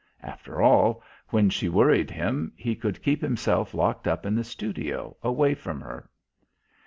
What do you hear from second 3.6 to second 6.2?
locked up in the studio away from her.